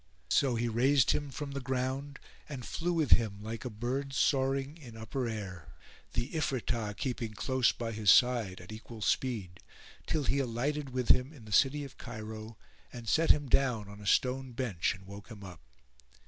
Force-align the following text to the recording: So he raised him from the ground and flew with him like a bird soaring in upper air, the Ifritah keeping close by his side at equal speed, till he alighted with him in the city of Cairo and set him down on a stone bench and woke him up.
So 0.31 0.55
he 0.55 0.67
raised 0.67 1.11
him 1.11 1.29
from 1.29 1.51
the 1.51 1.59
ground 1.61 2.17
and 2.49 2.65
flew 2.65 2.91
with 2.91 3.11
him 3.11 3.43
like 3.43 3.63
a 3.63 3.69
bird 3.69 4.13
soaring 4.13 4.75
in 4.77 4.97
upper 4.97 5.29
air, 5.29 5.75
the 6.13 6.31
Ifritah 6.35 6.95
keeping 6.97 7.35
close 7.35 7.71
by 7.71 7.91
his 7.91 8.09
side 8.09 8.59
at 8.59 8.71
equal 8.71 9.03
speed, 9.03 9.59
till 10.07 10.23
he 10.23 10.39
alighted 10.39 10.89
with 10.89 11.09
him 11.09 11.31
in 11.31 11.45
the 11.45 11.51
city 11.51 11.83
of 11.83 11.99
Cairo 11.99 12.57
and 12.91 13.07
set 13.07 13.29
him 13.29 13.47
down 13.47 13.87
on 13.87 14.01
a 14.01 14.07
stone 14.07 14.53
bench 14.53 14.95
and 14.95 15.05
woke 15.05 15.29
him 15.29 15.43
up. 15.43 15.61